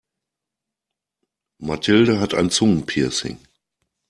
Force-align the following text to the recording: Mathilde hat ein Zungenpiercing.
Mathilde 1.59 2.19
hat 2.19 2.33
ein 2.33 2.49
Zungenpiercing. 2.49 3.37